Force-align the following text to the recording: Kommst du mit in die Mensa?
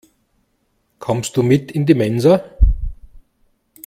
Kommst 0.97 1.37
du 1.37 1.43
mit 1.43 1.71
in 1.71 1.85
die 1.85 1.93
Mensa? 1.93 2.43